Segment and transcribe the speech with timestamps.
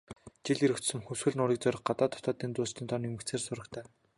[0.49, 3.83] Жил ирэх тусам Хөвсгөл нуурыг зорих гадаад, дотоод жуулчдын тоо нэмэгдсэн сурагтай.